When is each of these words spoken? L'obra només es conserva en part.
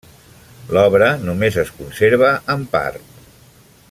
L'obra 0.77 1.09
només 1.27 1.59
es 1.65 1.71
conserva 1.81 2.31
en 2.55 2.65
part. 2.73 3.15